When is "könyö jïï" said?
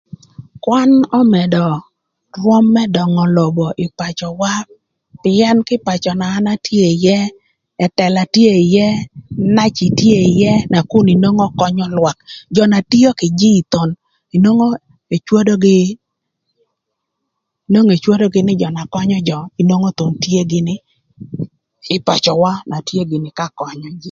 23.59-23.99